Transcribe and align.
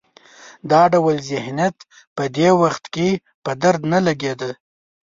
دا 0.71 0.81
ډول 0.93 1.15
ذهنیت 1.29 1.77
په 2.15 2.23
دې 2.37 2.49
وخت 2.61 2.83
کې 2.93 3.09
په 3.43 3.51
درد 3.61 3.81
نه 3.93 3.99
لګېده. 4.07 4.51